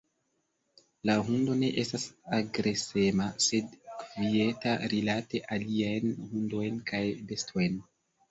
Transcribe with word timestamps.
La 1.07 1.15
hundo 1.27 1.57
ne 1.63 1.67
estas 1.81 2.05
agresema, 2.37 3.27
sed 3.49 3.75
kvieta 3.99 4.73
rilate 4.95 5.41
aliajn 5.57 6.15
hundojn 6.31 6.83
kaj 6.91 7.05
bestojn. 7.33 7.77